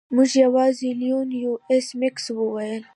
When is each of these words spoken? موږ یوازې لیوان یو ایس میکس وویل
موږ 0.15 0.29
یوازې 0.43 0.89
لیوان 1.01 1.29
یو 1.43 1.53
ایس 1.71 1.87
میکس 1.99 2.25
وویل 2.31 2.83